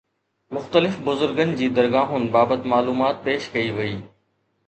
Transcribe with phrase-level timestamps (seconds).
[0.55, 3.95] مختلف بزرگن جي درگاهن بابت معلومات پيش ڪئي وئي